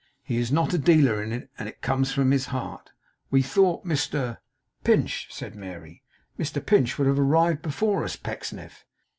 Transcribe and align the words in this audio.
He 0.23 0.37
is 0.39 0.51
not 0.51 0.73
a 0.73 0.79
dealer 0.79 1.21
in 1.21 1.31
it, 1.31 1.51
and 1.59 1.69
it 1.69 1.83
comes 1.83 2.11
from 2.11 2.31
his 2.31 2.47
heart. 2.47 2.89
We 3.29 3.43
thought 3.43 3.85
Mr' 3.85 4.39
'Pinch,' 4.83 5.27
said 5.29 5.53
Mary. 5.53 6.01
'Mr 6.39 6.65
Pinch 6.65 6.97
would 6.97 7.05
have 7.07 7.19
arrived 7.19 7.61
before 7.61 8.03
us, 8.03 8.15
Pecksniff. 8.15 8.83